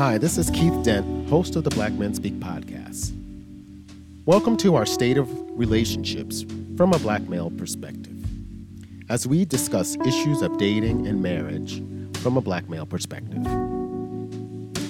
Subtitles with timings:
[0.00, 3.12] Hi, this is Keith Dent, host of the Black Men Speak podcast.
[4.24, 6.46] Welcome to our State of Relationships
[6.78, 8.16] from a Black male perspective,
[9.10, 11.82] as we discuss issues of dating and marriage
[12.22, 13.44] from a Black male perspective.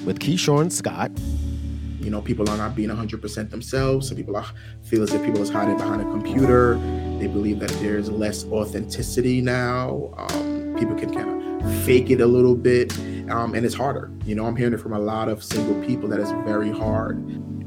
[0.07, 1.11] With Keishorne Scott,
[1.99, 4.07] you know, people are not being 100% themselves.
[4.07, 4.47] Some people are,
[4.85, 6.77] feel as if people is hiding behind a computer.
[7.19, 10.15] They believe that there's less authenticity now.
[10.17, 12.97] Um, people can kind of fake it a little bit,
[13.31, 14.11] um, and it's harder.
[14.25, 17.19] You know, I'm hearing it from a lot of single people that it's very hard.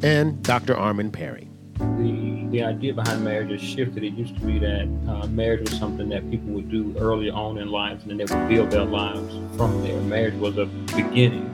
[0.03, 0.75] And Dr.
[0.75, 1.49] Armon Perry.
[1.77, 4.03] The, the idea behind marriage has shifted.
[4.03, 7.57] It used to be that uh, marriage was something that people would do early on
[7.57, 9.99] in life, and then they would build their lives from there.
[10.01, 11.53] Marriage was a beginning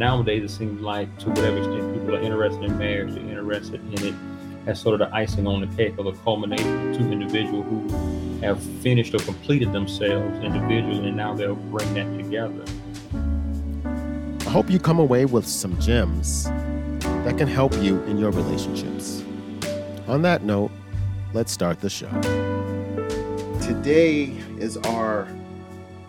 [0.00, 4.06] nowadays it seems like to whatever extent people are interested in marriage, they're interested in
[4.06, 4.14] it
[4.66, 8.38] as sort of the icing on the cake of a culmination of two individuals who
[8.38, 12.64] have finished or completed themselves individually and now they'll bring that together.
[14.50, 16.42] I hope you come away with some gems
[17.22, 19.22] that can help you in your relationships.
[20.08, 20.72] On that note,
[21.32, 22.10] let's start the show.
[23.60, 24.24] Today
[24.58, 25.28] is our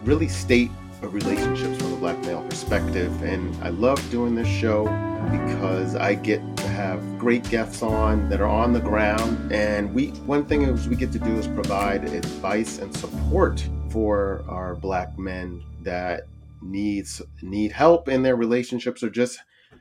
[0.02, 0.72] really state
[1.04, 3.22] of relationships from a black male perspective.
[3.22, 4.86] And I love doing this show
[5.30, 9.52] because I get to have great guests on that are on the ground.
[9.52, 14.44] And we one thing is we get to do is provide advice and support for
[14.48, 16.26] our black men that
[16.62, 19.40] needs need help in their relationships or just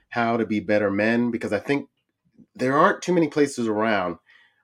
[0.09, 1.89] how to be better men because I think
[2.55, 4.17] there aren't too many places around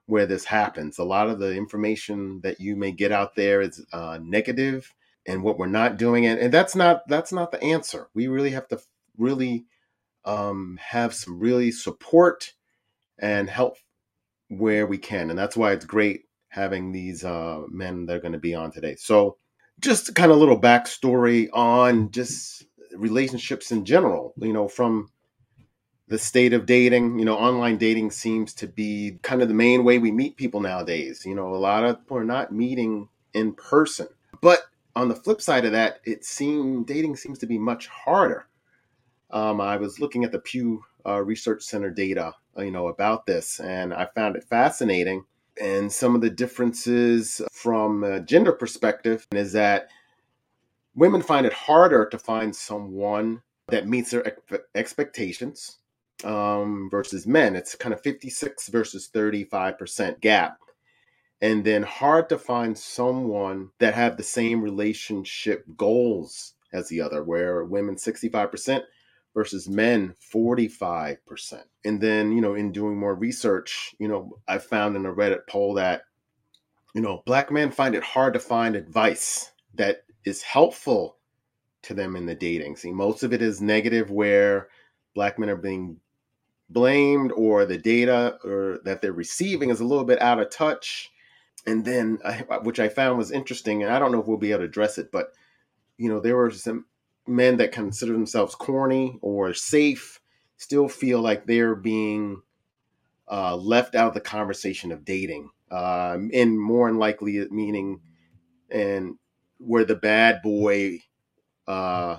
[0.06, 0.98] where this happens.
[0.98, 4.92] A lot of the information that you may get out there is uh, negative
[5.26, 8.50] and what we're not doing and, and that's not that's not the answer we really
[8.50, 8.78] have to
[9.18, 9.66] really
[10.24, 12.52] um, have some really support
[13.18, 13.76] and help
[14.48, 18.32] where we can and that's why it's great having these uh, men that are going
[18.32, 19.36] to be on today so
[19.80, 22.64] just kind of little backstory on just
[22.96, 25.10] relationships in general you know from
[26.08, 29.84] the state of dating you know online dating seems to be kind of the main
[29.84, 33.52] way we meet people nowadays you know a lot of people are not meeting in
[33.52, 34.08] person
[34.40, 34.60] but
[34.96, 38.48] on the flip side of that, it seemed dating seems to be much harder.
[39.30, 43.60] Um, I was looking at the Pew uh, Research Center data, you know, about this,
[43.60, 45.24] and I found it fascinating.
[45.60, 49.88] And some of the differences from a gender perspective is that
[50.94, 55.78] women find it harder to find someone that meets their ex- expectations
[56.24, 57.56] um, versus men.
[57.56, 60.58] It's kind of 56 versus 35% gap
[61.40, 67.22] and then hard to find someone that have the same relationship goals as the other
[67.22, 68.82] where women 65%
[69.36, 74.96] versus men 45% and then you know in doing more research you know i found
[74.96, 76.04] in a reddit poll that
[76.94, 81.18] you know black men find it hard to find advice that is helpful
[81.86, 82.94] to them in the dating scene.
[82.94, 84.68] Most of it is negative where
[85.14, 85.98] black men are being
[86.68, 91.10] blamed or the data or that they're receiving is a little bit out of touch.
[91.64, 92.18] And then
[92.62, 94.98] which I found was interesting, and I don't know if we'll be able to address
[94.98, 95.32] it, but
[95.96, 96.86] you know, there were some
[97.26, 100.20] men that consider themselves corny or safe,
[100.56, 102.42] still feel like they're being
[103.30, 108.00] uh, left out of the conversation of dating, uh, and more than likely meaning,
[108.70, 109.16] and
[109.58, 111.00] where the bad boy
[111.66, 112.18] uh,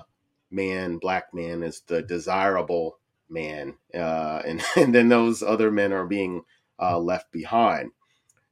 [0.50, 2.98] man, black man, is the desirable
[3.28, 6.42] man, uh, and and then those other men are being
[6.80, 7.90] uh, left behind.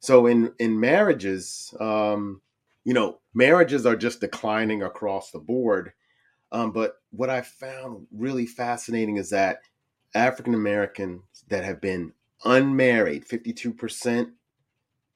[0.00, 2.40] So in in marriages, um,
[2.84, 5.92] you know, marriages are just declining across the board.
[6.52, 9.60] Um, but what I found really fascinating is that
[10.14, 12.12] African Americans that have been
[12.44, 14.30] unmarried, 52%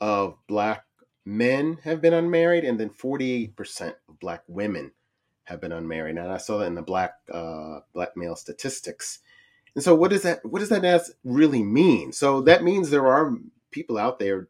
[0.00, 0.84] of black
[1.24, 4.92] men have been unmarried, and then 48% of black women
[5.44, 6.16] have been unmarried.
[6.16, 9.20] And I saw that in the black uh, black male statistics.
[9.74, 12.12] And so, what does that what does that really mean?
[12.12, 13.36] So that means there are
[13.70, 14.48] people out there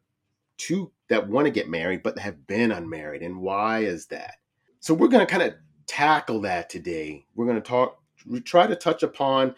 [0.57, 4.35] two that want to get married but have been unmarried and why is that
[4.79, 5.55] so we're going to kind of
[5.91, 7.25] tackle that today.
[7.35, 9.55] We're going to talk we try to touch upon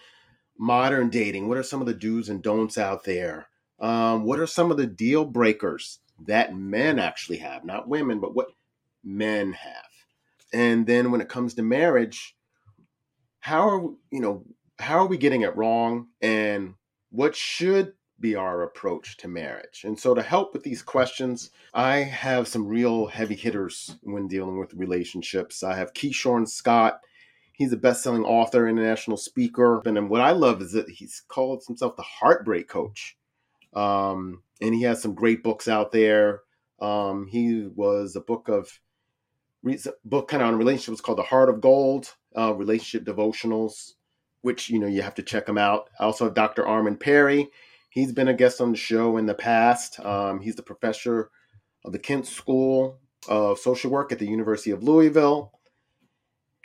[0.58, 1.48] modern dating.
[1.48, 3.50] What are some of the do's and don'ts out there?
[3.80, 7.64] Um, what are some of the deal breakers that men actually have?
[7.64, 8.48] Not women but what
[9.04, 9.92] men have.
[10.52, 12.36] And then when it comes to marriage
[13.40, 14.44] how are you know
[14.80, 16.08] how are we getting it wrong?
[16.22, 16.74] And
[17.12, 19.84] what should be our approach to marriage?
[19.86, 24.60] And so, to help with these questions, I have some real heavy hitters when dealing
[24.60, 25.64] with relationships.
[25.64, 27.02] I have Keishorne Scott.
[27.54, 31.96] He's a best-selling author, international speaker, and what I love is that he's called himself
[31.96, 33.16] the Heartbreak Coach.
[33.74, 36.42] Um, and he has some great books out there.
[36.80, 38.80] Um, he was a book of
[40.04, 43.94] book kind of on relationships called The Heart of Gold, uh, relationship devotionals.
[44.42, 45.90] which you know you have to check them out.
[46.00, 46.64] I also have Dr.
[46.64, 47.50] Armon Perry.
[47.94, 50.00] He's been a guest on the show in the past.
[50.00, 51.30] Um, he's the professor
[51.86, 52.98] of the Kent School
[53.28, 55.52] of Social Work at the University of Louisville,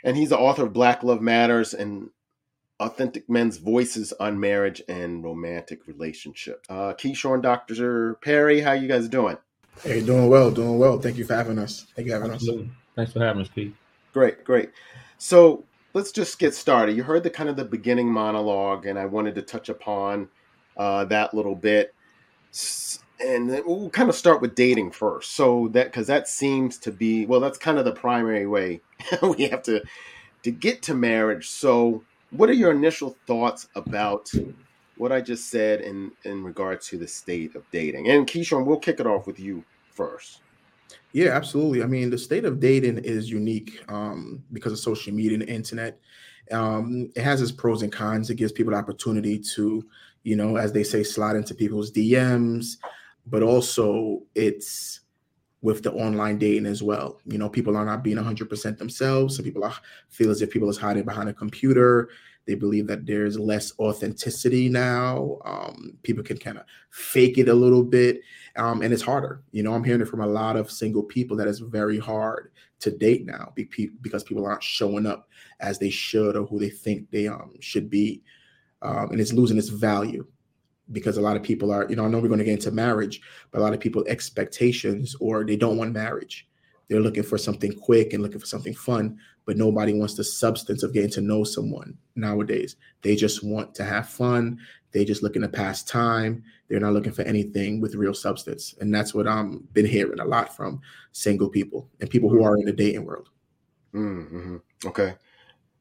[0.03, 2.09] and he's the author of Black Love Matters and
[2.79, 6.67] Authentic Men's Voices on Marriage and Romantic Relationships.
[6.67, 8.15] Uh, Keishorne and Dr.
[8.15, 9.37] Perry, how you guys doing?
[9.83, 10.97] Hey, doing well, doing well.
[10.99, 11.85] Thank you for having us.
[11.95, 12.65] Thank you for having Absolutely.
[12.65, 12.71] us.
[12.95, 13.75] Thanks for having us, Keith.
[14.13, 14.71] Great, great.
[15.19, 16.97] So let's just get started.
[16.97, 20.29] You heard the kind of the beginning monologue, and I wanted to touch upon
[20.79, 21.93] uh, that little bit.
[23.19, 25.33] And we'll kind of start with dating first.
[25.33, 28.81] So that because that seems to be well, that's kind of the primary way
[29.21, 29.83] we have to
[30.43, 31.49] to get to marriage.
[31.49, 34.31] So, what are your initial thoughts about
[34.97, 38.09] what I just said in in regards to the state of dating?
[38.09, 40.39] And Keishorne, we'll kick it off with you first.
[41.11, 41.83] Yeah, absolutely.
[41.83, 45.49] I mean, the state of dating is unique um, because of social media and the
[45.49, 45.99] internet.
[46.51, 48.29] Um, it has its pros and cons.
[48.29, 49.85] It gives people the opportunity to,
[50.23, 52.77] you know, as they say, slide into people's DMs,
[53.27, 55.01] but also it's
[55.61, 57.19] with the online dating as well.
[57.25, 59.35] You know, people are not being 100% themselves.
[59.35, 59.75] Some people are,
[60.09, 62.09] feel as if people is hiding behind a computer.
[62.45, 65.37] They believe that there's less authenticity now.
[65.45, 68.21] Um, people can kind of fake it a little bit,
[68.55, 69.43] um, and it's harder.
[69.51, 72.51] You know, I'm hearing it from a lot of single people that it's very hard
[72.79, 75.29] to date now because people aren't showing up
[75.59, 78.23] as they should or who they think they um, should be,
[78.81, 80.25] um, and it's losing its value
[80.91, 81.87] because a lot of people are.
[81.89, 83.21] You know, I know we're going to get into marriage,
[83.51, 86.48] but a lot of people expectations or they don't want marriage.
[86.89, 90.83] They're looking for something quick and looking for something fun, but nobody wants the substance
[90.83, 92.75] of getting to know someone nowadays.
[93.03, 94.59] They just want to have fun.
[94.91, 96.43] They just looking to pass time.
[96.67, 98.73] They're not looking for anything with real substance.
[98.81, 100.81] And that's what I'm been hearing a lot from
[101.11, 103.29] single people and people who are in the dating world.
[103.93, 104.57] Mm-hmm.
[104.85, 105.15] Okay.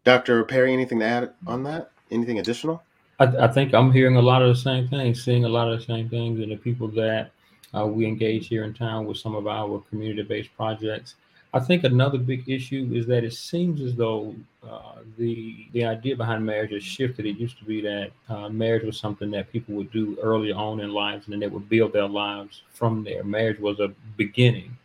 [0.04, 0.44] Dr.
[0.44, 1.90] Perry, anything to add on that?
[2.10, 2.82] Anything additional?
[3.18, 5.80] I, I, think I'm hearing a lot of the same things, seeing a lot of
[5.80, 7.32] the same things, and the people that
[7.74, 11.14] uh, we engage here in town with some of our community-based projects
[11.54, 14.34] I think another big issue is that it seems as though
[14.68, 17.24] uh, the the idea behind marriage has shifted.
[17.24, 20.80] It used to be that uh, marriage was something that people would do early on
[20.80, 23.24] in lives, and then they would build their lives from there.
[23.24, 23.88] Marriage was a
[24.18, 24.76] beginning.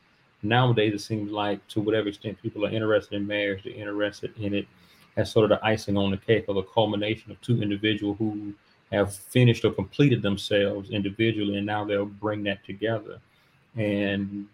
[0.42, 4.54] Nowadays, it seems like to whatever extent people are interested in marriage, they're interested in
[4.54, 4.68] it
[5.18, 8.54] as sort of the icing on the cake or the culmination of two individuals who
[8.94, 13.20] have finished or completed themselves individually, and now they'll bring that together.
[13.76, 14.48] And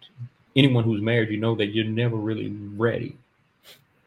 [0.56, 3.16] anyone who's married, you know that you're never really ready.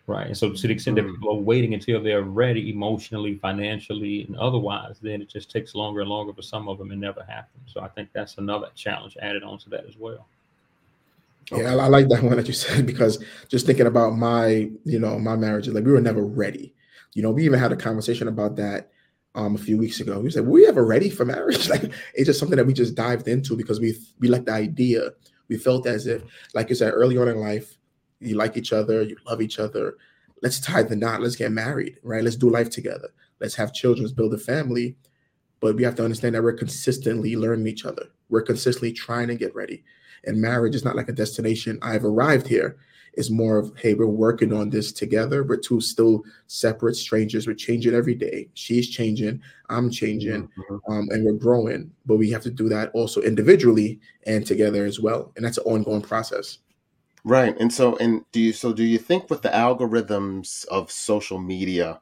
[0.06, 0.28] Right.
[0.28, 1.14] And so to the extent that mm-hmm.
[1.14, 6.02] people are waiting until they're ready emotionally, financially, and otherwise, then it just takes longer
[6.02, 7.72] and longer for some of them and never happens.
[7.74, 10.28] So I think that's another challenge added on to that as well.
[11.52, 15.00] Yeah, I, I like that one that you said because just thinking about my, you
[15.00, 16.74] know, my marriage, like we were never ready.
[17.14, 18.90] You know, we even had a conversation about that
[19.36, 20.20] um a few weeks ago.
[20.20, 21.70] We said, we ever ready for marriage?
[21.74, 25.12] Like it's just something that we just dived into because we we like the idea
[25.50, 27.78] we felt as if, like you said, early on in life,
[28.20, 29.98] you like each other, you love each other.
[30.42, 31.22] Let's tie the knot.
[31.22, 32.24] Let's get married, right?
[32.24, 33.10] Let's do life together.
[33.40, 34.96] Let's have children, let's build a family.
[35.60, 38.08] But we have to understand that we're consistently learning each other.
[38.30, 39.84] We're consistently trying to get ready.
[40.26, 41.80] And marriage is not like a destination.
[41.82, 42.78] I've arrived here.
[43.16, 45.44] It's more of, hey, we're working on this together.
[45.44, 47.46] We're two still separate strangers.
[47.46, 48.50] We're changing every day.
[48.54, 49.42] She's changing.
[49.70, 50.48] I'm changing.
[50.48, 50.92] Mm-hmm.
[50.92, 51.92] Um, and we're growing.
[52.06, 55.32] But we have to do that also individually and together as well.
[55.36, 56.58] And that's an ongoing process.
[57.24, 57.58] Right.
[57.60, 62.02] And so and do you so do you think with the algorithms of social media,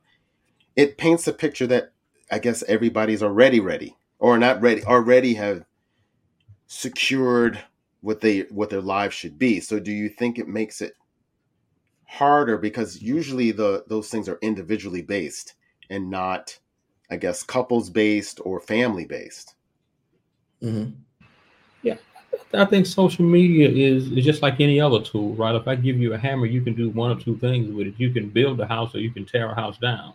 [0.75, 1.91] it paints a picture that
[2.31, 5.65] I guess everybody's already ready or not ready, already have
[6.65, 7.59] secured
[8.01, 9.59] what they what their lives should be.
[9.59, 10.93] So do you think it makes it
[12.11, 15.53] harder because usually the those things are individually based
[15.89, 16.59] and not
[17.09, 19.55] i guess couples based or family based.
[20.61, 20.91] Mm-hmm.
[21.83, 21.95] yeah
[22.53, 25.55] i think social media is, is just like any other tool right?
[25.55, 27.93] If i give you a hammer you can do one or two things with it.
[27.97, 30.13] You can build a house or you can tear a house down.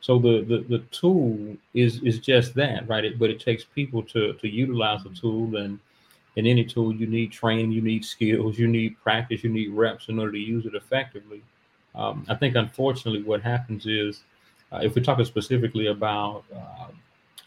[0.00, 3.04] So the the, the tool is is just that right?
[3.04, 5.80] It, but it takes people to to utilize the tool and
[6.36, 10.08] in any tool, you need training, you need skills, you need practice, you need reps
[10.08, 11.42] in order to use it effectively.
[11.94, 14.22] Um, I think, unfortunately, what happens is,
[14.70, 16.88] uh, if we're talking specifically about uh,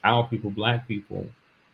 [0.03, 1.27] our people, Black people,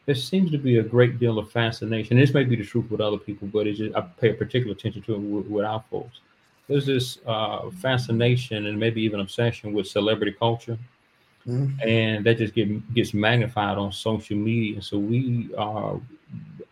[0.05, 2.17] there seems to be a great deal of fascination.
[2.17, 5.01] This may be the truth with other people, but it's just, I pay particular attention
[5.03, 6.19] to it with, with our folks.
[6.67, 10.77] There's this uh, fascination and maybe even obsession with celebrity culture.
[11.47, 11.87] Mm-hmm.
[11.87, 14.81] And that just get, gets magnified on social media.
[14.81, 15.99] So we are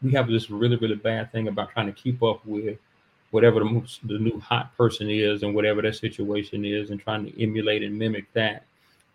[0.01, 2.77] we have this really really bad thing about trying to keep up with
[3.32, 7.42] whatever the, the new hot person is and whatever that situation is and trying to
[7.42, 8.65] emulate and mimic that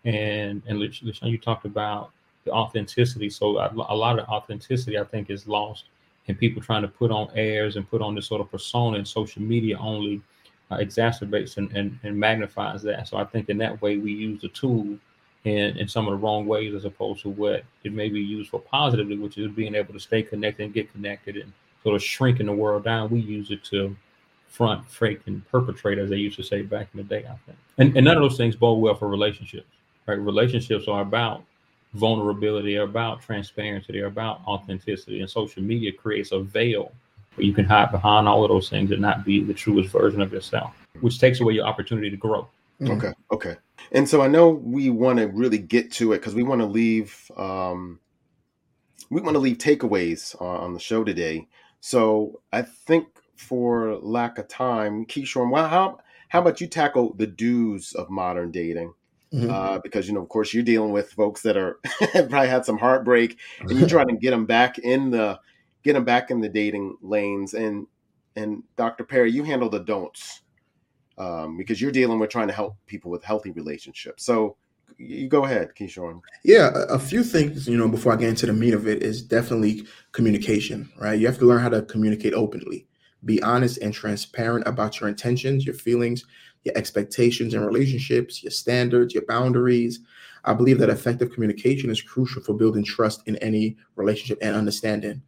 [0.04, 2.12] And and LaShawn, you talked about
[2.44, 3.28] the authenticity.
[3.28, 5.84] So a, lot of authenticity, I think, is lost
[6.28, 9.08] and people trying to put on airs and put on this sort of persona and
[9.08, 10.20] social media only
[10.70, 13.08] uh, exacerbates and, and, and magnifies that.
[13.08, 14.98] So I think in that way we use the tool
[15.44, 18.50] in, in some of the wrong ways as opposed to what it may be used
[18.50, 21.52] for positively, which is being able to stay connected and get connected and
[21.82, 23.10] sort of shrinking the world down.
[23.10, 23.96] We use it to
[24.48, 27.58] front, fake, and perpetrate, as they used to say back in the day, I think.
[27.78, 29.68] And, and none of those things bode well for relationships,
[30.06, 30.18] right?
[30.18, 31.44] Relationships are about
[31.94, 35.20] vulnerability, they're about transparency, they're about authenticity.
[35.20, 36.92] And social media creates a veil
[37.34, 40.20] where you can hide behind all of those things and not be the truest version
[40.20, 42.48] of yourself, which takes away your opportunity to grow.
[42.80, 42.92] Mm-hmm.
[42.92, 43.12] Okay.
[43.32, 43.56] Okay.
[43.92, 46.66] And so I know we want to really get to it because we want to
[46.66, 48.00] leave um,
[49.10, 51.48] we want to leave takeaways on, on, the show today.
[51.80, 53.06] So I think
[53.36, 58.50] for lack of time, Keishorne, well, how how about you tackle the do's of modern
[58.50, 58.94] dating?
[59.32, 59.50] Mm-hmm.
[59.50, 61.78] Uh, because you know, of course, you're dealing with folks that are
[62.12, 65.38] probably had some heartbreak, and you're trying to get them back in the
[65.84, 67.54] get them back in the dating lanes.
[67.54, 67.86] And
[68.36, 69.04] and Dr.
[69.04, 70.42] Perry, you handle the don'ts
[71.18, 74.24] um, because you're dealing with trying to help people with healthy relationships.
[74.24, 74.56] So
[74.96, 76.20] you go ahead, Keishorne.
[76.44, 79.22] Yeah, a few things, you know, before I get into the meat of it is
[79.22, 81.18] definitely communication, right?
[81.18, 82.86] You have to learn how to communicate openly,
[83.24, 86.24] be honest and transparent about your intentions, your feelings,
[86.64, 90.00] your expectations and relationships, your standards, your boundaries.
[90.44, 95.22] I believe that effective communication is crucial for building trust in any relationship and understanding.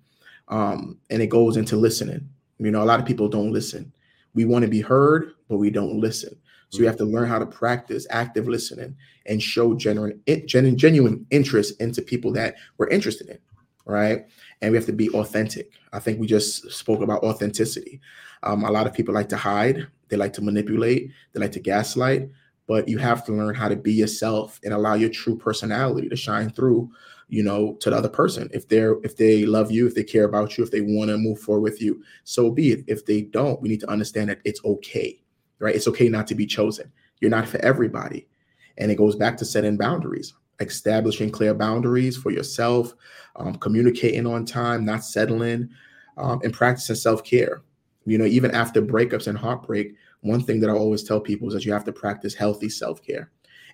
[0.48, 2.28] Um, and it goes into listening.
[2.58, 3.92] You know, a lot of people don't listen.
[4.34, 6.36] We want to be heard, but we don't listen.
[6.70, 8.96] So we have to learn how to practice active listening
[9.26, 13.38] and show genuine, genuine interest into people that we're interested in,
[13.86, 14.24] right?
[14.62, 15.72] And we have to be authentic.
[15.92, 18.00] I think we just spoke about authenticity.
[18.44, 21.60] Um, a lot of people like to hide, they like to manipulate, they like to
[21.60, 22.28] gaslight,
[22.68, 26.16] but you have to learn how to be yourself and allow your true personality to
[26.16, 26.88] shine through
[27.30, 28.50] you know to the other person.
[28.52, 31.16] If they're if they love you if they care about you if they want to
[31.16, 32.84] move forward with you so be it.
[32.86, 35.20] If they don't we need to understand that it's okay
[35.60, 35.74] right?
[35.74, 36.90] It's okay not to be chosen.
[37.20, 38.26] You're not for everybody.
[38.78, 42.92] And it goes back to setting boundaries establishing clear boundaries for yourself
[43.36, 45.70] um, communicating on time not settling
[46.18, 47.62] um, and practicing self-care.
[48.04, 51.54] You know even after breakups and heartbreak one thing that i always tell people is
[51.54, 53.30] that you have to practice healthy self-care.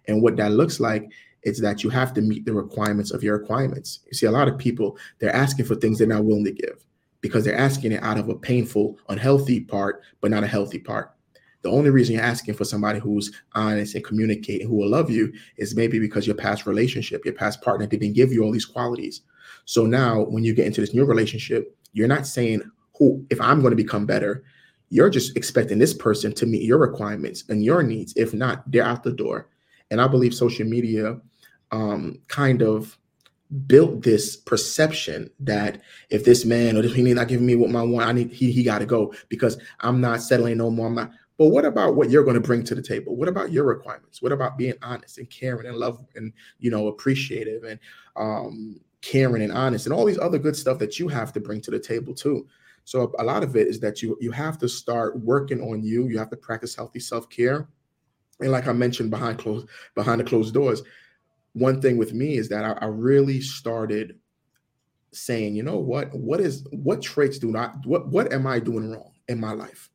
[0.07, 1.11] And what that looks like
[1.47, 4.01] is that you have to meet the requirements of your requirements.
[4.07, 6.85] You see, a lot of people, they're asking for things they're not willing to give
[7.21, 11.13] because they're asking it out of a painful, unhealthy part, but not a healthy part.
[11.63, 15.33] The only reason you're asking for somebody who's honest and communicating, who will love you,
[15.57, 19.23] is maybe because your past relationship, your past partner didn't give you all these qualities.
[19.67, 22.63] So now, when you get into this new relationship, you're not saying,
[22.99, 24.45] "Who, if I'm going to become better,"
[24.91, 28.13] you're just expecting this person to meet your requirements and your needs.
[28.17, 29.49] If not, they're out the door.
[29.91, 31.21] And I believe social media
[31.73, 32.99] um, kind of
[33.67, 35.81] built this perception that
[36.11, 38.51] if this man or this he not giving me what I want, I need he
[38.51, 40.89] he got to go because I'm not settling no more.
[40.89, 41.13] I'm not.
[41.39, 43.15] But what about what you're going to bring to the table?
[43.15, 44.23] What about your requirements?
[44.23, 47.79] What about being honest and caring and love and you know appreciative and
[48.17, 51.61] um, caring and honest and all these other good stuff that you have to bring
[51.61, 52.47] to the table too.
[52.85, 56.09] So a lot of it is that you you have to start working on you.
[56.09, 57.69] You have to practice healthy self care,
[58.41, 60.83] and like I mentioned behind closed behind the closed doors,
[61.57, 64.19] one thing with me is that I, I really started
[65.13, 68.91] saying, you know what, what is what traits do not what what am I doing
[68.91, 69.89] wrong in my life?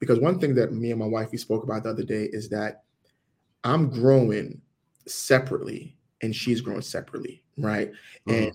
[0.00, 2.50] Because one thing that me and my wife we spoke about the other day is
[2.50, 2.82] that
[3.64, 4.60] I'm growing
[5.06, 7.90] separately and she's growing separately, right?
[8.28, 8.32] Mm-hmm.
[8.32, 8.52] And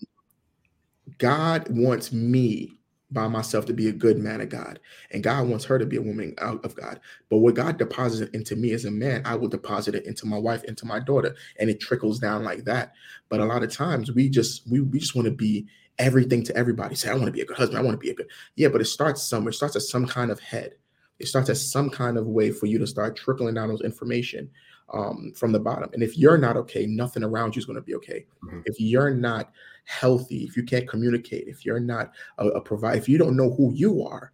[1.18, 2.77] God wants me
[3.12, 4.80] by myself to be a good man of God.
[5.12, 7.00] And God wants her to be a woman out of God.
[7.30, 10.38] But what God deposited into me as a man, I will deposit it into my
[10.38, 11.36] wife, into my daughter.
[11.60, 12.94] And it trickles down like that.
[13.30, 15.68] But a lot of times we just we, we just want to be
[16.00, 16.96] everything to everybody.
[16.96, 17.80] Say, I want to be a good husband.
[17.80, 18.30] I want to be a good.
[18.56, 19.52] Yeah, but it starts somewhere.
[19.52, 20.76] It starts at some kind of head.
[21.20, 24.52] It starts at some kind of way for you to start trickling down those information
[24.94, 25.90] um, from the bottom.
[25.94, 28.26] And if you're not okay, nothing around you is going to be okay.
[28.44, 28.62] Mm-hmm.
[28.66, 29.52] If you're not
[29.86, 33.52] healthy, if you can't communicate, if you're not a, a provider, if you don't know
[33.52, 34.32] who you are,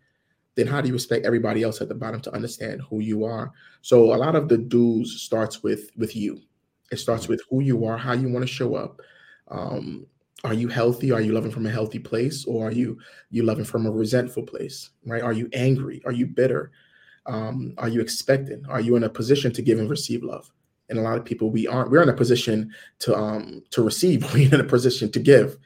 [0.55, 3.51] then how do you expect everybody else at the bottom to understand who you are?
[3.81, 6.41] So a lot of the do's starts with with you.
[6.91, 9.01] It starts with who you are, how you want to show up.
[9.48, 10.05] Um,
[10.43, 11.12] are you healthy?
[11.12, 13.00] Are you loving from a healthy place, or are you
[13.31, 14.91] you loving from a resentful place?
[15.05, 15.24] Right?
[15.24, 16.01] Are you angry?
[16.05, 16.72] Are you bitter?
[17.25, 18.65] Um, are you expecting?
[18.68, 20.51] Are you in a position to give and receive love?
[20.89, 24.22] and a lot of people we aren't we're in a position to um to receive
[24.34, 25.58] we're in a position to give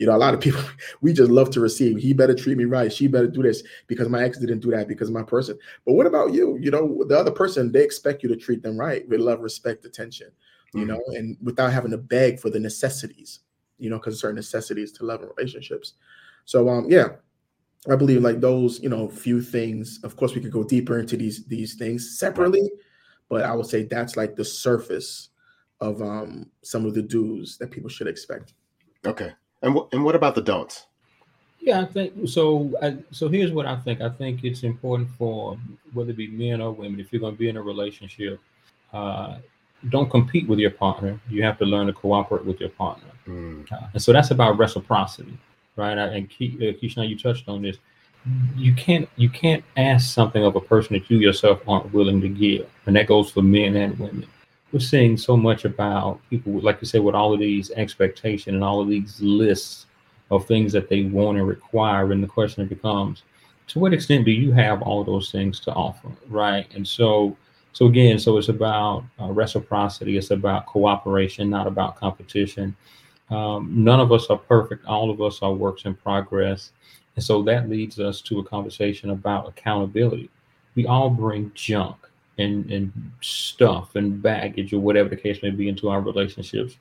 [0.00, 0.60] you know a lot of people
[1.00, 4.08] we just love to receive he better treat me right she better do this because
[4.08, 5.56] my ex didn't do that because my person
[5.86, 8.76] but what about you you know the other person they expect you to treat them
[8.76, 10.32] right with love respect attention
[10.74, 10.88] you mm-hmm.
[10.88, 13.40] know, and without having to beg for the necessities,
[13.78, 15.94] you know, because certain necessities to love and relationships.
[16.44, 17.10] So um yeah,
[17.90, 20.00] I believe like those, you know, few things.
[20.02, 22.70] Of course, we could go deeper into these these things separately,
[23.28, 25.30] but I would say that's like the surface
[25.80, 28.54] of um some of the do's that people should expect.
[29.04, 30.86] Okay, and w- and what about the don'ts?
[31.60, 32.72] Yeah, I think so.
[32.82, 34.00] I, so here's what I think.
[34.00, 35.58] I think it's important for
[35.92, 38.38] whether it be men or women, if you're going to be in a relationship,
[38.92, 39.38] uh,
[39.90, 41.20] don't compete with your partner.
[41.28, 43.70] You have to learn to cooperate with your partner, mm.
[43.70, 45.38] uh, and so that's about reciprocity
[45.76, 45.96] right?
[45.96, 47.78] And Keisha, uh, you touched on this.
[48.56, 52.28] You can't you can't ask something of a person that you yourself aren't willing to
[52.28, 54.26] give, and that goes for men and women.
[54.72, 58.64] We're seeing so much about people, like you said, with all of these expectations and
[58.64, 59.86] all of these lists
[60.30, 63.22] of things that they want and require, and the question becomes,
[63.68, 66.66] to what extent do you have all those things to offer, right?
[66.74, 67.36] And so,
[67.72, 72.76] so again, so it's about uh, reciprocity, it's about cooperation, not about competition.
[73.30, 74.86] Um, none of us are perfect.
[74.86, 76.72] All of us are works in progress.
[77.16, 80.30] And so that leads us to a conversation about accountability.
[80.74, 81.96] We all bring junk
[82.38, 86.76] and, and stuff and baggage or whatever the case may be into our relationships.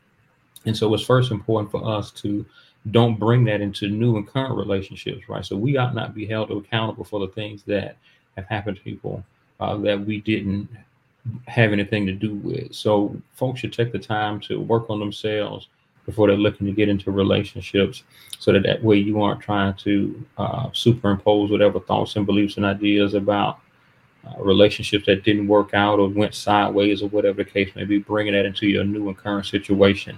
[0.66, 2.46] And so it's first important for us to
[2.92, 5.46] don't bring that into new and current relationships, right?
[5.46, 7.98] So we ought not be held accountable for the things that
[8.36, 9.24] have happened to people
[9.60, 10.68] uh, that we didn't
[11.48, 12.74] have anything to do with.
[12.74, 15.70] So folks should take the time to work on themselves,
[16.06, 18.04] before they're looking to get into relationships
[18.40, 22.66] so that that way you aren't trying to uh, superimpose whatever thoughts and beliefs and
[22.66, 23.60] ideas about
[24.26, 27.98] uh, relationships that didn't work out or went sideways or whatever the case may be
[27.98, 30.18] bringing that into your new and current situation.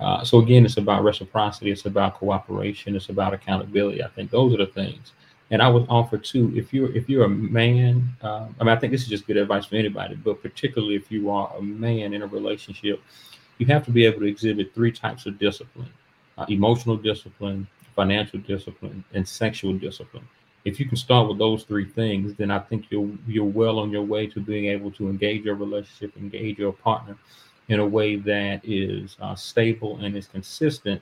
[0.00, 4.02] Uh, so again it's about reciprocity it's about cooperation it's about accountability.
[4.02, 5.12] I think those are the things.
[5.50, 8.76] And i would offer too if you're if you're a man uh, i mean i
[8.76, 12.14] think this is just good advice for anybody but particularly if you are a man
[12.14, 13.02] in a relationship
[13.62, 15.92] you have to be able to exhibit three types of discipline
[16.38, 20.26] uh, emotional discipline, financial discipline, and sexual discipline.
[20.64, 23.90] If you can start with those three things, then I think you're you're well on
[23.90, 27.16] your way to being able to engage your relationship, engage your partner
[27.68, 31.00] in a way that is uh, stable and is consistent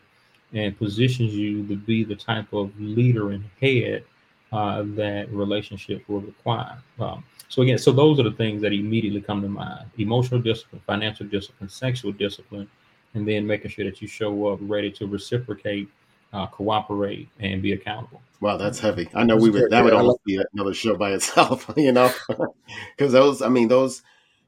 [0.53, 4.05] and positions you to be the type of leader and head
[4.53, 6.79] uh, that relationship will require.
[6.99, 10.83] Um, so again, so those are the things that immediately come to mind: emotional discipline,
[10.87, 12.69] financial discipline, sexual discipline,
[13.15, 15.89] and then making sure that you show up ready to reciprocate,
[16.33, 18.23] uh, cooperate, and be accountable.
[18.41, 19.09] Wow, that's heavy.
[19.15, 22.13] I know we would that would almost be another show by itself, you know,
[22.97, 24.03] because those, I mean, those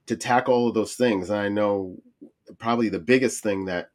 [0.07, 1.31] to tackle all of those things.
[1.31, 1.97] I know
[2.59, 3.91] probably the biggest thing that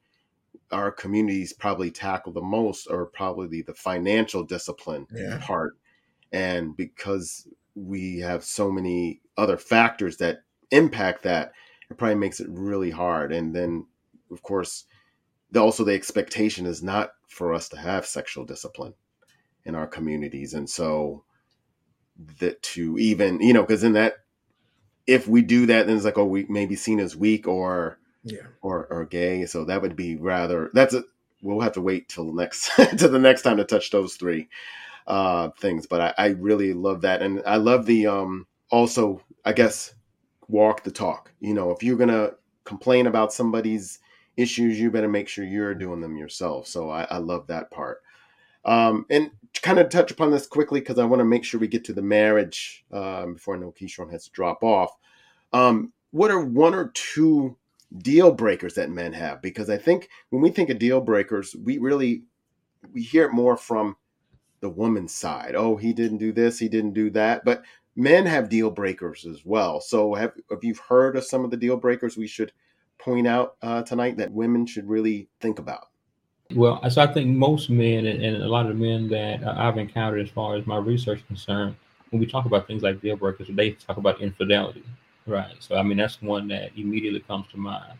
[0.71, 5.39] our communities probably tackle the most are probably the financial discipline yeah.
[5.41, 5.77] part
[6.31, 10.39] and because we have so many other factors that
[10.71, 11.53] impact that,
[11.89, 13.31] it probably makes it really hard.
[13.31, 13.85] And then,
[14.31, 14.85] of course,
[15.51, 18.93] the, also the expectation is not for us to have sexual discipline
[19.63, 20.53] in our communities.
[20.53, 21.23] And so
[22.39, 24.15] that to even, you know, because in that,
[25.05, 27.99] if we do that, then it's like, oh, we may be seen as weak or,
[28.23, 29.45] yeah, or, or gay.
[29.45, 31.03] So that would be rather, that's a,
[31.41, 34.49] we'll have to wait till next, to the next time to touch those three
[35.07, 35.87] uh, things.
[35.87, 39.93] But I, I really love that, and I love the um, also I guess
[40.47, 41.31] walk the talk.
[41.39, 42.31] You know, if you're gonna
[42.63, 43.99] complain about somebody's
[44.35, 46.67] issues, you better make sure you're doing them yourself.
[46.67, 48.01] So I, I love that part.
[48.65, 51.67] Um, and kind of touch upon this quickly because I want to make sure we
[51.67, 54.91] get to the marriage um, before I know Keishorne has to drop off.
[55.53, 57.57] Um, what are one or two
[57.97, 59.41] deal breakers that men have?
[59.41, 62.23] Because I think when we think of deal breakers, we really
[62.93, 63.95] we hear it more from
[64.59, 65.53] the woman's side.
[65.55, 67.45] Oh, he didn't do this, he didn't do that.
[67.45, 67.63] But
[67.95, 69.81] men have deal breakers as well.
[69.81, 72.51] So have have you heard of some of the deal breakers we should
[72.97, 75.87] point out uh, tonight that women should really think about?
[76.55, 80.29] Well, so I think most men and, a lot of men that I've encountered as
[80.29, 81.75] far as my research concerned,
[82.09, 84.83] when we talk about things like deal breakers, they talk about infidelity,
[85.25, 85.55] right?
[85.59, 87.93] So I mean that's one that immediately comes to mind.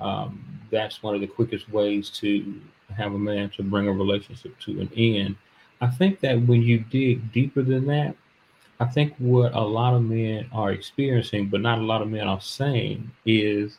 [0.00, 2.60] Um, that's one of the quickest ways to
[2.96, 5.36] have a man to bring a relationship to an end
[5.80, 8.16] I think that when you dig deeper than that,
[8.80, 12.28] I think what a lot of men are experiencing, but not a lot of men
[12.28, 13.78] are saying, is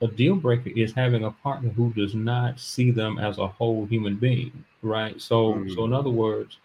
[0.00, 3.86] a deal breaker is having a partner who does not see them as a whole
[3.86, 5.20] human being, right?
[5.20, 5.74] So, mm.
[5.74, 6.58] so in other words,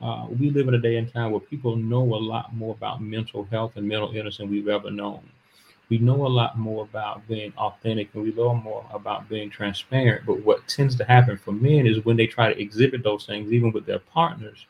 [0.00, 3.02] uh, we live in a day and time where people know a lot more about
[3.02, 5.20] mental health and mental illness than we've ever known
[5.88, 10.26] we know a lot more about being authentic and we know more about being transparent.
[10.26, 13.52] But what tends to happen for men is when they try to exhibit those things,
[13.52, 14.66] even with their partners,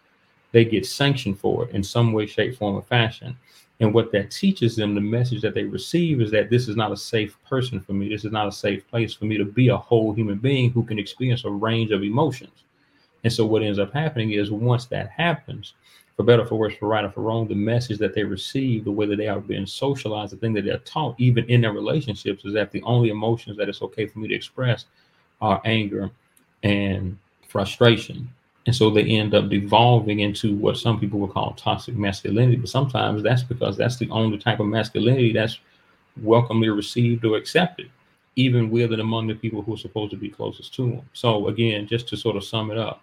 [0.53, 3.37] they get sanctioned for it in some way, shape, form, or fashion.
[3.81, 6.93] And what that teaches them, the message that they receive is that this is not
[6.93, 8.09] a safe person for me.
[8.09, 10.83] This is not a safe place for me to be a whole human being who
[10.83, 12.65] can experience a range of emotions.
[13.25, 15.75] And so what ends up happening is once that happens,
[16.17, 18.85] for better, or for worse, for right or for wrong, the message that they receive,
[18.85, 21.73] the way that they are being socialized, the thing that they're taught, even in their
[21.73, 24.87] relationships, is that the only emotions that it's okay for me to express
[25.43, 26.11] are anger
[26.63, 28.29] and frustration.
[28.65, 32.57] And so they end up devolving into what some people would call toxic masculinity.
[32.57, 35.59] But sometimes that's because that's the only type of masculinity that's
[36.23, 37.91] welcomely received or accepted,
[38.35, 41.03] even with and among the people who are supposed to be closest to them.
[41.13, 43.03] So, again, just to sort of sum it up,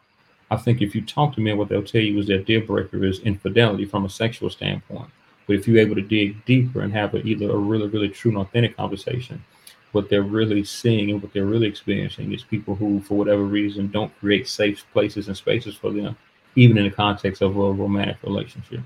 [0.53, 3.03] I think if you talk to men, what they'll tell you is their deal breaker
[3.03, 5.09] is infidelity from a sexual standpoint.
[5.47, 8.31] But if you're able to dig deeper and have a, either a really, really true
[8.31, 9.43] and authentic conversation,
[9.91, 13.91] what they're really seeing and what they're really experiencing is people who, for whatever reason,
[13.91, 16.15] don't create safe places and spaces for them,
[16.55, 18.81] even in the context of a romantic relationship.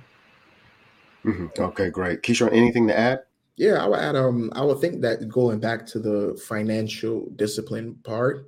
[1.26, 1.62] Mm-hmm.
[1.62, 2.22] Okay, great.
[2.22, 3.20] Keishorne, anything to add?
[3.58, 4.16] Yeah, I would add.
[4.16, 8.48] Um, I would think that going back to the financial discipline part,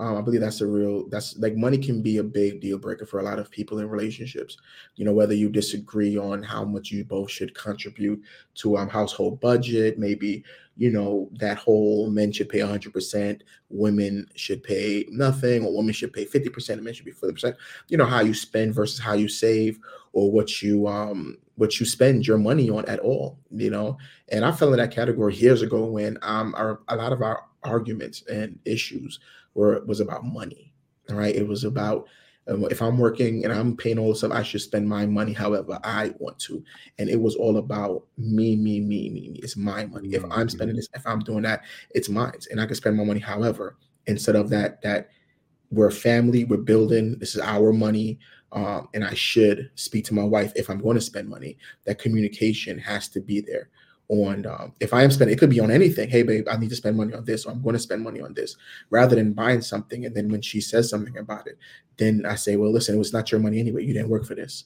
[0.00, 3.04] um, I believe that's a real that's like money can be a big deal breaker
[3.04, 4.56] for a lot of people in relationships.
[4.96, 8.22] You know, whether you disagree on how much you both should contribute
[8.56, 10.42] to um household budget, maybe
[10.78, 16.14] you know that whole men should pay 100%, women should pay nothing, or women should
[16.14, 17.54] pay 50%, and men should be 40%.
[17.88, 19.78] You know how you spend versus how you save,
[20.14, 23.38] or what you um what you spend your money on at all.
[23.50, 23.98] You know,
[24.30, 27.44] and I fell in that category years ago when um our a lot of our
[27.62, 29.20] arguments and issues
[29.52, 30.72] where it was about money.
[31.08, 31.34] Right.
[31.34, 32.06] It was about
[32.48, 35.32] um, if I'm working and I'm paying all this stuff, I should spend my money
[35.32, 36.62] however I want to.
[36.98, 39.40] And it was all about me, me, me, me, me.
[39.42, 40.08] It's my money.
[40.14, 40.48] If I'm mm-hmm.
[40.48, 42.32] spending this, if I'm doing that, it's mine.
[42.50, 45.10] And I can spend my money however, instead of that, that
[45.70, 48.18] we're a family, we're building, this is our money.
[48.52, 51.56] Um, and I should speak to my wife if I'm going to spend money.
[51.84, 53.70] That communication has to be there
[54.10, 56.10] on um, if I am spending, it could be on anything.
[56.10, 58.20] Hey, babe, I need to spend money on this, or I'm going to spend money
[58.20, 58.56] on this,
[58.90, 60.04] rather than buying something.
[60.04, 61.56] And then when she says something about it,
[61.96, 63.84] then I say, well, listen, it was not your money anyway.
[63.84, 64.64] You didn't work for this.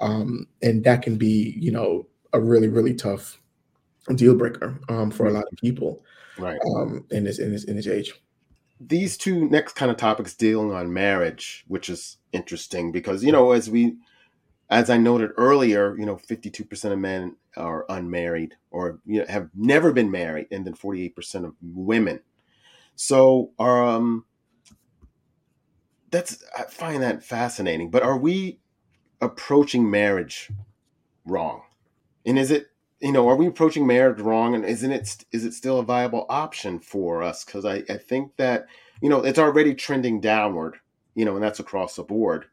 [0.00, 3.40] Um, and that can be, you know, a really, really tough
[4.14, 6.02] deal breaker um, for a lot of people
[6.38, 6.58] right.
[6.76, 8.14] um, in this in this in this age.
[8.80, 13.52] These two next kind of topics dealing on marriage, which is interesting because you know,
[13.52, 13.96] as we
[14.70, 19.48] as I noted earlier, you know, 52% of men are unmarried or you know have
[19.54, 22.20] never been married, and then 48% of women.
[22.96, 24.24] So, um,
[26.10, 27.90] that's I find that fascinating.
[27.90, 28.60] But are we
[29.20, 30.50] approaching marriage
[31.24, 31.62] wrong?
[32.26, 32.66] And is it
[33.00, 34.54] you know are we approaching marriage wrong?
[34.54, 37.44] And isn't it is it still a viable option for us?
[37.44, 38.66] Because I I think that
[39.00, 40.76] you know it's already trending downward.
[41.14, 42.44] You know, and that's across the board.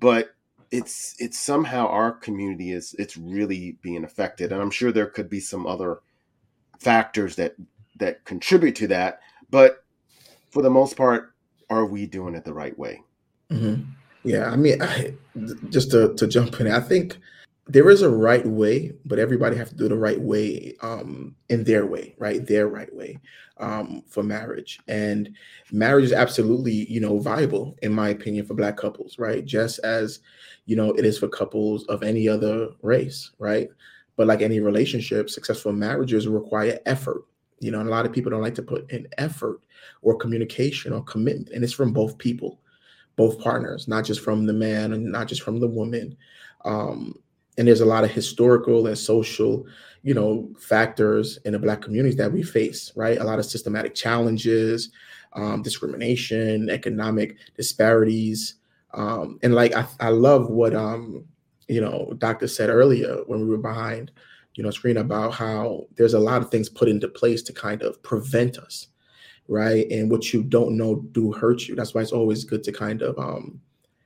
[0.00, 0.34] But
[0.70, 5.28] it's it's somehow our community is it's really being affected and i'm sure there could
[5.28, 6.00] be some other
[6.78, 7.54] factors that
[7.96, 9.84] that contribute to that but
[10.50, 11.34] for the most part
[11.68, 13.02] are we doing it the right way
[13.50, 13.82] mm-hmm.
[14.22, 15.14] yeah i mean I,
[15.70, 17.18] just to, to jump in i think
[17.72, 21.62] there is a right way, but everybody have to do the right way um, in
[21.62, 22.44] their way, right?
[22.44, 23.18] Their right way
[23.58, 24.80] um, for marriage.
[24.88, 25.30] And
[25.70, 29.44] marriage is absolutely, you know, viable in my opinion for Black couples, right?
[29.44, 30.18] Just as
[30.66, 33.68] you know it is for couples of any other race, right?
[34.16, 37.22] But like any relationship, successful marriages require effort.
[37.60, 39.60] You know, and a lot of people don't like to put in effort
[40.02, 42.58] or communication or commitment, and it's from both people,
[43.14, 46.16] both partners, not just from the man and not just from the woman.
[46.64, 47.14] Um,
[47.60, 49.66] and there's a lot of historical and social
[50.02, 53.18] you know factors in the black communities that we face right?
[53.18, 54.90] A lot of systematic challenges
[55.34, 58.56] um, discrimination economic disparities.
[58.94, 61.26] Um, and like I, I love what um,
[61.68, 64.10] you know doctor said earlier when we were behind
[64.54, 67.82] you know screen about how there's a lot of things put into place to kind
[67.82, 68.88] of prevent us
[69.48, 69.90] right?
[69.90, 71.74] And what you don't know do hurt you.
[71.74, 73.60] That's why it's always good to kind of um,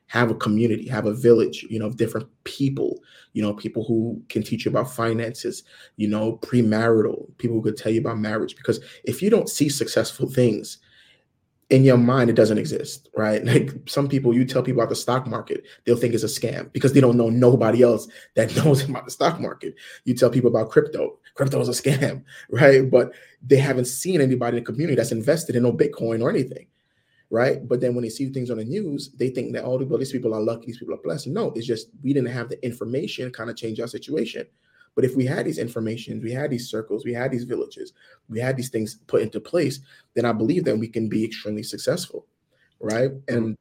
[0.07, 3.01] have a community, have a village, you know, of different people,
[3.33, 5.63] you know, people who can teach you about finances,
[5.97, 8.57] you know, premarital, people who could tell you about marriage.
[8.57, 10.79] Because if you don't see successful things
[11.71, 13.45] in your mind, it doesn't exist, right?
[13.55, 16.71] Like some people, you tell people about the stock market, they'll think it's a scam
[16.73, 19.75] because they don't know nobody else that knows about the stock market.
[20.05, 22.89] You tell people about crypto, crypto is a scam, right?
[22.89, 23.13] But
[23.43, 26.67] they haven't seen anybody in the community that's invested in no Bitcoin or anything
[27.31, 27.67] right?
[27.67, 29.99] But then when they see things on the news, they think that all oh, well,
[29.99, 31.29] these people are lucky, these people are blessed.
[31.29, 34.47] No, it's just we didn't have the information kind of change our situation.
[34.95, 37.93] But if we had these informations, we had these circles, we had these villages,
[38.29, 39.81] we had these things put into place,
[40.15, 42.27] then I believe that we can be extremely successful,
[42.81, 43.11] right?
[43.11, 43.37] Mm-hmm.
[43.37, 43.59] And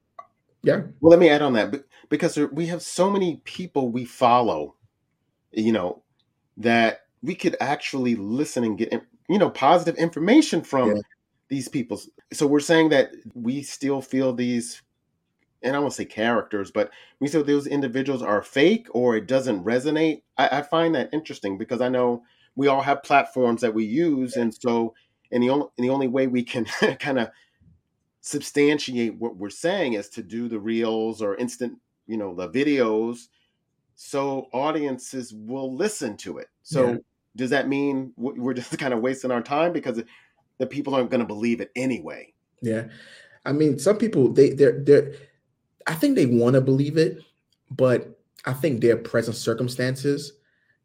[0.62, 0.82] yeah.
[1.02, 4.76] Well, let me add on that because we have so many people we follow,
[5.52, 6.04] you know,
[6.58, 8.93] that we could actually listen and get
[9.30, 11.02] you know positive information from yeah.
[11.53, 14.81] These people so we're saying that we still feel these
[15.63, 19.63] and I won't say characters, but we say those individuals are fake or it doesn't
[19.63, 20.23] resonate.
[20.37, 22.23] I, I, find that interesting because I know
[22.55, 24.93] we all have platforms that we use, and so
[25.31, 26.65] and the only and the only way we can
[26.99, 27.29] kind of
[28.21, 33.27] substantiate what we're saying is to do the reels or instant, you know, the videos,
[33.95, 36.47] so audiences will listen to it.
[36.61, 36.97] So yeah.
[37.35, 40.01] does that mean we're just kind of wasting our time because
[40.59, 42.33] the people aren't going to believe it anyway?
[42.61, 42.87] Yeah,
[43.45, 45.13] I mean, some people they they're they're
[45.87, 47.21] I think they want to believe it,
[47.71, 50.33] but I think their present circumstances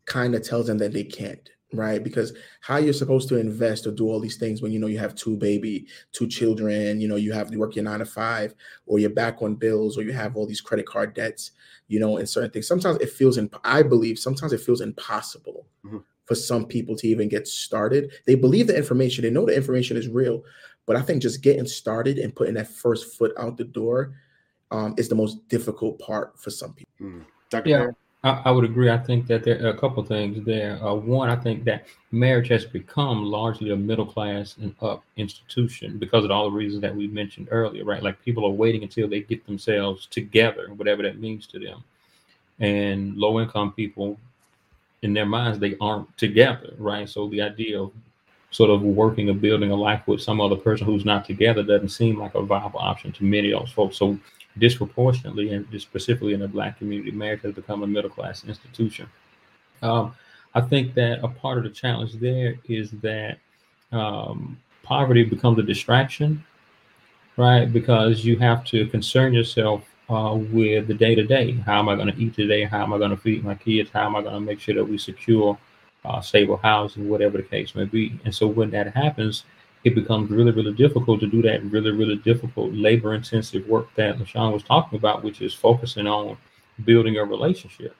[0.06, 2.02] kind of tells them that they can't, right?
[2.02, 4.98] Because how you're supposed to invest or do all these things when you know you
[4.98, 8.54] have two baby, two children, you know, you have to work your nine to five,
[8.86, 11.52] or you're back on bills, or you have all these credit card debts,
[11.88, 12.66] you know, and certain things.
[12.66, 15.98] Sometimes it feels, imp- I believe, sometimes it feels impossible mm-hmm.
[16.28, 18.12] For some people to even get started.
[18.26, 20.44] They believe the information, they know the information is real,
[20.84, 24.12] but I think just getting started and putting that first foot out the door
[24.70, 26.92] um, is the most difficult part for some people.
[27.00, 27.24] Mm.
[27.64, 27.88] Yeah,
[28.24, 28.90] I, I, would agree.
[28.90, 30.78] I think that there are a couple things there.
[30.84, 35.96] Uh, one, I think that marriage has become largely a middle class and up institution
[35.96, 38.02] because of all the reasons that we mentioned earlier, right?
[38.02, 41.82] Like people are waiting until they get themselves together, whatever that means to them.
[42.58, 44.18] And low income people,
[45.02, 47.08] in their minds, they aren't together, right?
[47.08, 47.92] So the idea of
[48.50, 51.90] sort of working or building a life with some other person who's not together doesn't
[51.90, 53.96] seem like a viable option to many of those folks.
[53.96, 54.18] So
[54.58, 59.08] disproportionately and specifically in the black community, marriage has become a middle class institution.
[59.82, 60.14] Um,
[60.54, 63.38] I think that a part of the challenge there is that
[63.92, 66.42] um, poverty becomes a distraction,
[67.36, 67.70] right?
[67.70, 71.52] Because you have to concern yourself uh, with the day to day.
[71.52, 72.64] How am I going to eat today?
[72.64, 73.90] How am I going to feed my kids?
[73.92, 75.58] How am I going to make sure that we secure
[76.04, 78.18] uh, stable housing, whatever the case may be?
[78.24, 79.44] And so when that happens,
[79.84, 84.18] it becomes really, really difficult to do that really, really difficult labor intensive work that
[84.18, 86.36] LaShawn was talking about, which is focusing on
[86.84, 87.94] building a relationship,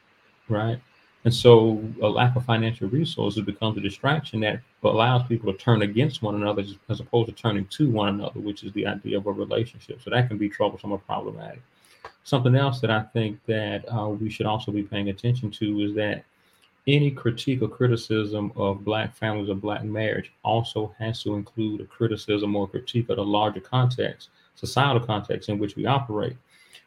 [0.49, 0.81] right?
[1.25, 5.83] And so a lack of financial resources becomes a distraction that allows people to turn
[5.83, 9.27] against one another as opposed to turning to one another, which is the idea of
[9.27, 10.01] a relationship.
[10.03, 11.61] So that can be troublesome or problematic.
[12.29, 15.95] Something else that I think that uh, we should also be paying attention to is
[15.95, 16.25] that
[16.87, 21.87] any critique or criticism of black families or black marriage also has to include a
[21.87, 26.37] criticism or critique of the larger context, societal context in which we operate,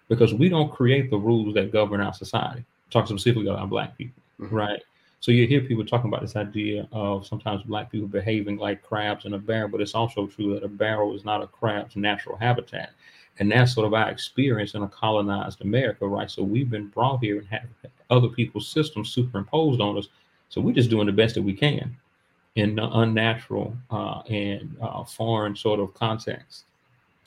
[0.09, 2.63] because we don't create the rules that govern our society.
[2.91, 4.55] Talk specifically about black people, mm-hmm.
[4.55, 4.83] right?
[5.21, 9.25] So you hear people talking about this idea of sometimes black people behaving like crabs
[9.25, 12.37] in a barrel, but it's also true that a barrel is not a crab's natural
[12.37, 12.91] habitat.
[13.39, 16.29] And that's sort of our experience in a colonized America, right?
[16.29, 17.67] So we've been brought here and have
[18.09, 20.07] other people's systems superimposed on us.
[20.49, 21.95] So we're just doing the best that we can
[22.55, 26.65] in the unnatural uh, and uh, foreign sort of context.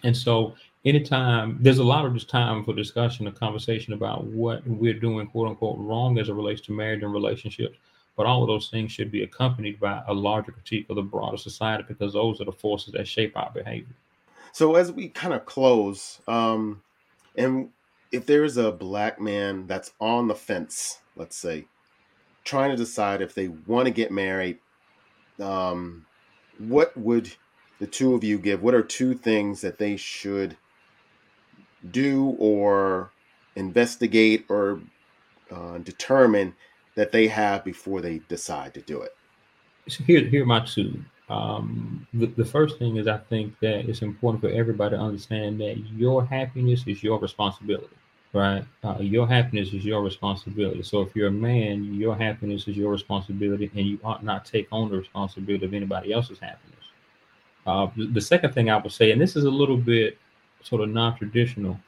[0.03, 4.67] And so anytime there's a lot of this time for discussion and conversation about what
[4.67, 7.79] we're doing, quote unquote, wrong as it relates to marriage and relationships.
[8.17, 11.37] But all of those things should be accompanied by a larger critique of the broader
[11.37, 13.95] society because those are the forces that shape our behavior.
[14.55, 16.81] So as we kind of close, um,
[17.35, 17.71] and
[18.13, 21.65] if there's a black man that's on the fence, let's say,
[22.45, 24.59] trying to decide if they want to get married,
[25.41, 26.07] um,
[26.59, 27.35] what would
[27.81, 28.63] the two of you give?
[28.63, 30.57] What are two things that they should
[31.91, 33.11] do or
[33.57, 34.81] investigate or
[35.51, 36.55] uh, determine
[36.95, 39.17] that they have before they decide to do it?
[39.89, 41.05] So here, here are my two.
[41.29, 45.59] Um, the, the first thing is I think that it's important for everybody to understand
[45.61, 47.97] that your happiness is your responsibility,
[48.35, 48.63] right?
[48.83, 50.83] Uh, your happiness is your responsibility.
[50.83, 54.69] So if you're a man, your happiness is your responsibility, and you ought not take
[54.71, 56.85] on the responsibility of anybody else's happiness.
[57.67, 60.19] Uh, the, the second thing I would say, and this is a little bit
[60.63, 61.79] sort of non-traditional,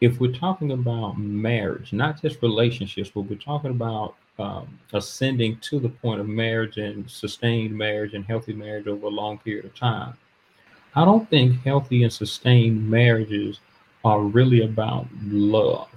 [0.00, 5.78] if we're talking about marriage, not just relationships, but we're talking about um, ascending to
[5.80, 9.74] the point of marriage and sustained marriage and healthy marriage over a long period of
[9.74, 10.14] time.
[10.94, 13.60] I don't think healthy and sustained marriages
[14.04, 15.88] are really about love.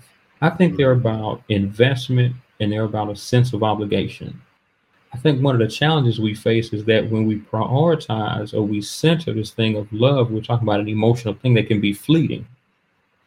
[0.41, 4.41] I think they're about investment and they're about a sense of obligation.
[5.13, 8.81] I think one of the challenges we face is that when we prioritize or we
[8.81, 12.45] center this thing of love, we're talking about an emotional thing that can be fleeting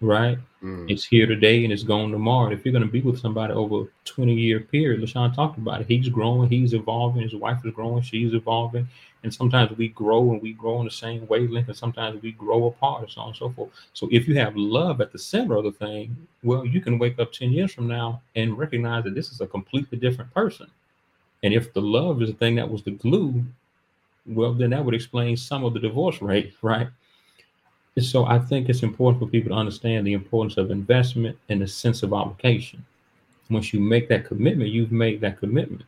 [0.03, 0.39] right?
[0.63, 0.91] Mm.
[0.91, 2.53] It's here today and it's gone tomorrow.
[2.53, 5.81] if you're going to be with somebody over a 20 year period, LaShawn talked about
[5.81, 5.87] it.
[5.89, 8.89] He's growing, he's evolving, his wife is growing, she's evolving.
[9.25, 12.67] And sometimes we grow and we grow in the same wavelength, and sometimes we grow
[12.67, 13.71] apart, and so on and so forth.
[13.93, 17.21] So if you have love at the center of the thing, well, you can wake
[17.21, 20.67] up 10 years from now and recognize that this is a completely different person.
[21.45, 23.45] And if the love is the thing that was the glue,
[24.27, 26.89] well, then that would explain some of the divorce rate, right?
[27.99, 31.69] So I think it's important for people to understand the importance of investment and the
[31.69, 32.85] sense of obligation.
[33.51, 35.83] Once you make that commitment, you've made that commitment.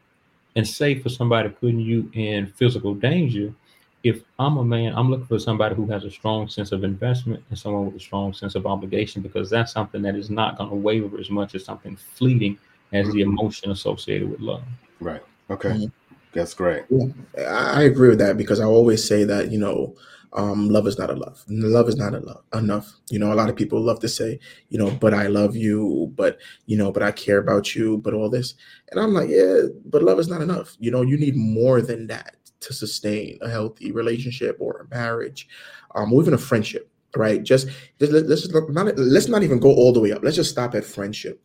[0.56, 3.54] And say for somebody putting you in physical danger,
[4.02, 7.42] if I'm a man, I'm looking for somebody who has a strong sense of investment
[7.48, 10.68] and someone with a strong sense of obligation because that's something that is not going
[10.68, 12.58] to waver as much as something fleeting
[12.92, 14.62] as the emotion associated with love.
[15.00, 15.22] Right.
[15.48, 15.70] Okay.
[15.70, 15.86] Mm-hmm.
[16.34, 16.84] That's great.
[16.90, 17.06] Yeah,
[17.44, 19.94] I agree with that because I always say that, you know,
[20.34, 21.44] um, love is not a love.
[21.88, 22.92] Is not a enough.
[23.08, 26.12] You know, a lot of people love to say, you know, but I love you,
[26.16, 28.54] but you know, but I care about you, but all this,
[28.90, 30.76] and I'm like, yeah, but love is not enough.
[30.80, 35.48] You know, you need more than that to sustain a healthy relationship or a marriage,
[35.94, 36.90] um, or even a friendship.
[37.16, 37.44] Right?
[37.44, 37.68] Just,
[38.00, 40.24] just let's just not let's not even go all the way up.
[40.24, 41.40] Let's just stop at friendship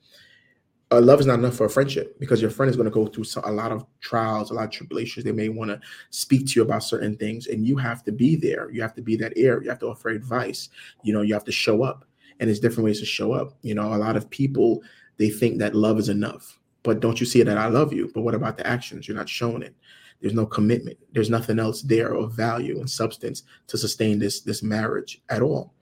[0.98, 3.26] love is not enough for a friendship because your friend is going to go through
[3.26, 5.24] some, a lot of trials, a lot of tribulations.
[5.24, 8.36] They may want to speak to you about certain things, and you have to be
[8.36, 8.72] there.
[8.72, 9.62] You have to be that ear.
[9.62, 10.70] You have to offer advice.
[11.04, 12.06] You know, you have to show up,
[12.40, 13.54] and there's different ways to show up.
[13.62, 14.82] You know, a lot of people
[15.18, 18.10] they think that love is enough, but don't you see that I love you?
[18.16, 19.08] But what about the actions?
[19.08, 19.76] You're not showing it.
[20.22, 20.98] There's no commitment.
[21.14, 25.74] There's nothing else there of value and substance to sustain this this marriage at all.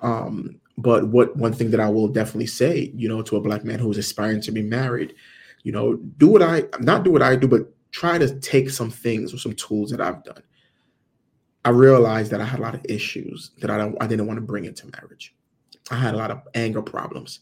[0.00, 3.64] Um, but what one thing that I will definitely say, you know, to a black
[3.64, 5.14] man who is aspiring to be married,
[5.62, 8.90] you know, do what I not do what I do, but try to take some
[8.90, 10.42] things or some tools that I've done.
[11.64, 14.36] I realized that I had a lot of issues that I don't I didn't want
[14.38, 15.34] to bring into marriage.
[15.90, 17.40] I had a lot of anger problems.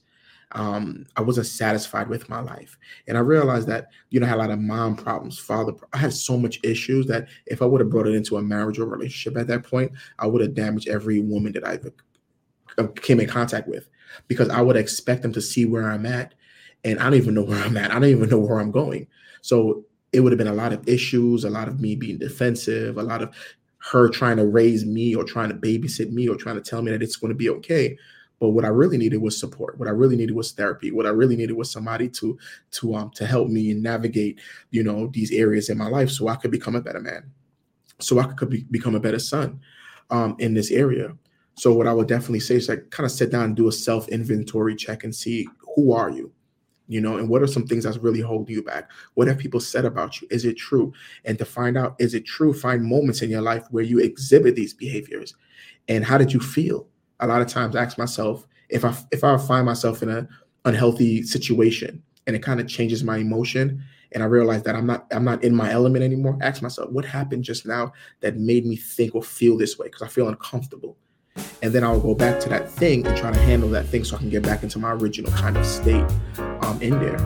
[0.53, 4.39] Um, I wasn't satisfied with my life, and I realized that you know I had
[4.39, 5.73] a lot of mom problems, father.
[5.93, 8.79] I had so much issues that if I would have brought it into a marriage
[8.79, 11.85] or relationship at that point, I would have damaged every woman that I've
[13.03, 13.89] came in contact with
[14.29, 16.35] because I would expect them to see where I'm at.
[16.85, 17.91] And I don't even know where I'm at.
[17.91, 19.07] I don't even know where I'm going.
[19.41, 22.99] So it would have been a lot of issues, a lot of me being defensive,
[22.99, 23.35] a lot of
[23.79, 26.91] her trying to raise me or trying to babysit me or trying to tell me
[26.91, 27.97] that it's going to be okay.
[28.41, 29.79] But what I really needed was support.
[29.79, 30.91] What I really needed was therapy.
[30.91, 32.39] What I really needed was somebody to
[32.73, 36.37] to um to help me navigate, you know, these areas in my life so I
[36.37, 37.31] could become a better man.
[38.01, 39.61] So I could be, become a better son
[40.11, 41.17] um in this area.
[41.57, 43.73] So what I would definitely say is like kind of sit down and do a
[43.73, 46.33] self inventory check and see who are you,
[46.89, 48.91] you know, and what are some things that's really holding you back?
[49.15, 50.29] What have people said about you?
[50.31, 50.93] Is it true?
[51.25, 52.53] And to find out, is it true?
[52.53, 55.35] Find moments in your life where you exhibit these behaviors,
[55.89, 56.87] and how did you feel?
[57.21, 60.29] A lot of times, I ask myself if I if I find myself in a
[60.65, 65.07] unhealthy situation and it kind of changes my emotion and I realize that I'm not
[65.13, 66.39] I'm not in my element anymore.
[66.41, 69.87] Ask myself, what happened just now that made me think or feel this way?
[69.87, 70.97] Because I feel uncomfortable
[71.63, 74.17] and then I'll go back to that thing and try to handle that thing so
[74.17, 76.05] I can get back into my original kind of state
[76.63, 77.19] um, in there.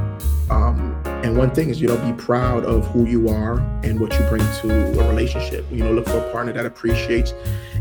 [0.50, 4.12] Um, and one thing is, you know, be proud of who you are and what
[4.12, 5.66] you bring to a relationship.
[5.70, 7.34] You know, look for a partner that appreciates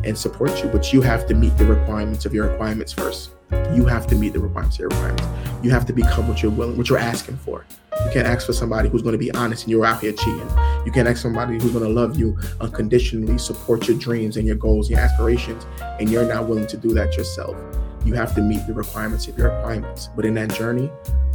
[0.04, 3.32] and supports you, but you have to meet the requirements of your requirements first.
[3.74, 5.24] You have to meet the requirements of your requirements.
[5.64, 7.66] You have to become what you're willing, what you're asking for.
[8.06, 10.50] You can't ask for somebody who's going to be honest and you're out here cheating.
[10.86, 14.56] You can't ask somebody who's going to love you unconditionally, support your dreams and your
[14.56, 15.66] goals, your aspirations,
[16.00, 17.58] and you're not willing to do that yourself.
[18.06, 20.10] You have to meet the requirements of your requirements.
[20.16, 20.92] But in that journey,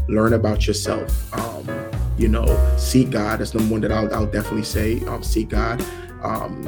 [0.09, 1.35] learn about yourself.
[1.35, 1.68] Um,
[2.16, 2.46] you know,
[2.79, 3.40] seek God.
[3.40, 5.05] That's number one that I'll, I'll definitely say.
[5.07, 5.85] Um, seek God.
[6.22, 6.64] Um,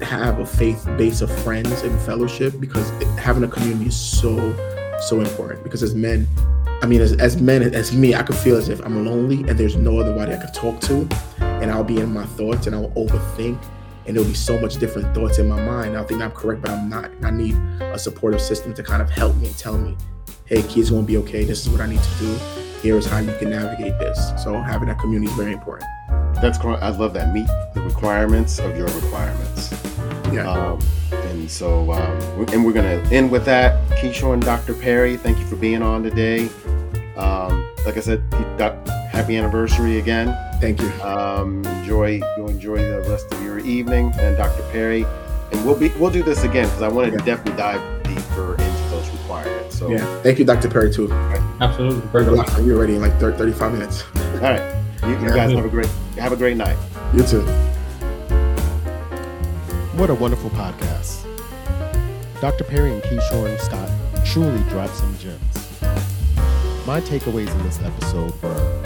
[0.00, 4.36] have a faith base of friends and fellowship because having a community is so
[5.02, 5.62] so important.
[5.62, 6.26] Because as men,
[6.82, 9.58] I mean, as, as men, as me, I could feel as if I'm lonely and
[9.58, 11.08] there's no other body I could talk to,
[11.40, 13.62] and I'll be in my thoughts and I'll overthink,
[14.06, 15.96] and there'll be so much different thoughts in my mind.
[15.96, 17.10] I'll think I'm correct, but I'm not.
[17.22, 19.96] I need a supportive system to kind of help me and tell me,
[20.44, 21.44] "Hey, kids, gonna be okay.
[21.44, 22.38] This is what I need to do.
[22.82, 25.88] Here is how you can navigate this." So having that community is very important.
[26.42, 26.58] That's.
[26.58, 27.32] I love that.
[27.32, 29.72] Meet the requirements of your requirements.
[30.32, 30.50] Yeah.
[30.50, 30.80] Um,
[31.42, 33.88] and so, um, and we're going to end with that.
[33.98, 34.74] Keishorne and Dr.
[34.74, 36.48] Perry, thank you for being on today.
[37.16, 38.22] Um, like I said,
[39.10, 40.38] happy anniversary again.
[40.60, 40.88] Thank you.
[41.02, 44.62] Um, enjoy you enjoy the rest of your evening, and Dr.
[44.70, 45.04] Perry,
[45.50, 47.24] and we'll be we'll do this again because I want to yeah.
[47.24, 49.76] definitely dive deeper into those requirements.
[49.76, 50.70] So yeah, thank you, Dr.
[50.70, 51.12] Perry, too.
[51.60, 54.04] Absolutely, We're ready in like 30, 35 minutes.
[54.14, 55.34] All right, you, you yeah.
[55.34, 56.78] guys have a great have a great night.
[57.12, 57.42] You too.
[59.98, 61.21] What a wonderful podcast.
[62.42, 62.64] Dr.
[62.64, 63.88] Perry and Keishorne Scott
[64.26, 65.80] truly dropped some gems.
[66.84, 68.82] My takeaways in this episode were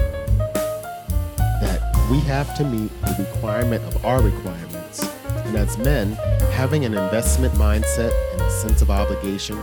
[1.62, 1.80] that
[2.10, 5.10] we have to meet the requirement of our requirements.
[5.46, 6.12] And as men,
[6.52, 9.56] having an investment mindset and a sense of obligation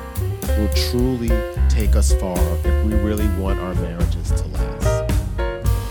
[0.58, 1.30] will truly
[1.70, 5.14] take us far if we really want our marriages to last.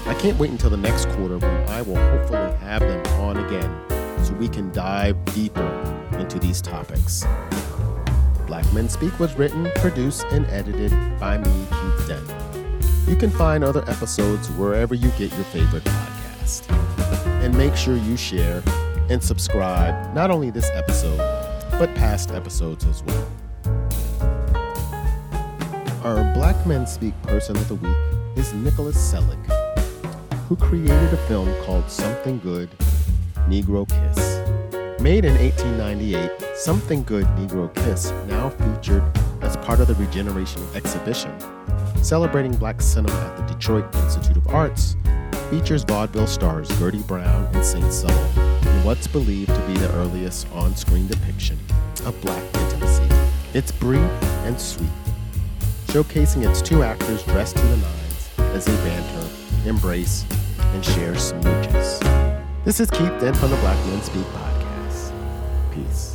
[0.09, 4.25] I can't wait until the next quarter when I will hopefully have them on again
[4.25, 7.25] so we can dive deeper into these topics.
[8.53, 12.35] Black Men Speak was written, produced, and edited by me, Keith Dent.
[13.09, 16.71] You can find other episodes wherever you get your favorite podcast.
[17.43, 18.63] And make sure you share
[19.09, 21.17] and subscribe not only this episode,
[21.79, 23.27] but past episodes as well.
[26.05, 27.97] Our Black Men Speak Person of the Week
[28.37, 29.39] is Nicholas Selig,
[30.51, 32.69] who created a film called Something Good
[33.49, 34.43] Negro Kiss.
[35.01, 39.03] Made in 1898, Something Good Negro Kiss, now featured
[39.41, 41.37] as part of the Regeneration exhibition,
[42.05, 44.95] celebrating black cinema at the Detroit Institute of Arts,
[45.51, 50.49] features vaudeville stars Gertie Brown and Saint Suttle in what's believed to be the earliest
[50.53, 51.59] on screen depiction
[52.07, 53.09] of black intimacy.
[53.55, 54.09] It's brief
[54.45, 54.89] and sweet,
[55.89, 60.25] showcasing its two actors dressed to the nines as they banter, embrace,
[60.61, 61.99] and share smooches.
[62.65, 65.13] This is Keith Dent from the Black Men Speak podcast.
[65.73, 66.12] Peace.